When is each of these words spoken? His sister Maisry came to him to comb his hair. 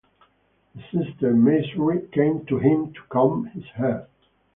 His 0.73 0.83
sister 0.85 1.31
Maisry 1.35 2.09
came 2.11 2.43
to 2.47 2.57
him 2.57 2.91
to 2.93 3.01
comb 3.11 3.45
his 3.53 3.65
hair. 3.75 4.07